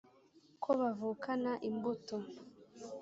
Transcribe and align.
ko 0.63 0.69
bavukana 0.79 1.51
imbuto 1.69 2.15